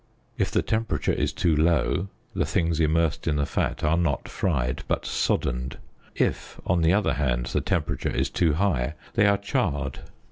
[0.35, 4.27] If the tem perature is too low the things immersed in the fat are not
[4.27, 5.77] fried, but soddened;
[6.15, 9.99] if, on the other hand, the temperature is too high, they are charred.